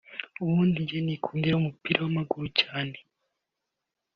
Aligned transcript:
ubundi 0.43 0.77
njye 0.83 0.99
nikundiraga 1.01 1.59
umupira 1.61 1.97
w’amaguru 2.01 2.47
cyane 2.61 2.97